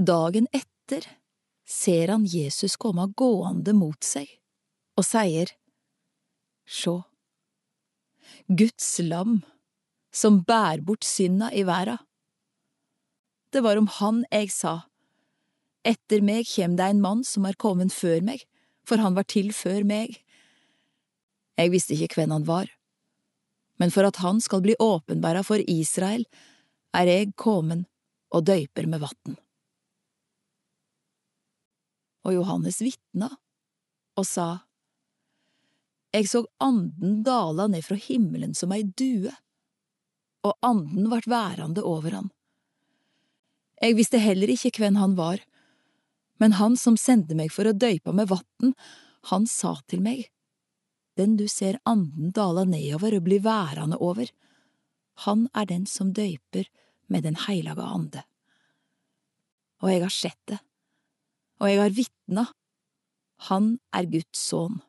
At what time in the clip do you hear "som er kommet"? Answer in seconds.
17.24-17.92